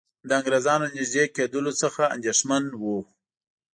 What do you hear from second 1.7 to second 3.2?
څخه اندېښمن وو.